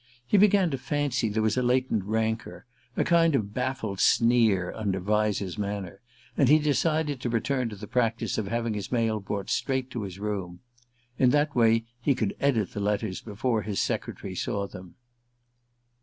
[0.25, 2.65] He began to fancy there was a latent rancour,
[2.97, 6.01] a kind of baffled sneer, under Vyse's manner;
[6.35, 10.01] and he decided to return to the practice of having his mail brought straight to
[10.01, 10.61] his room.
[11.19, 14.95] In that way he could edit the letters before his secretary saw them.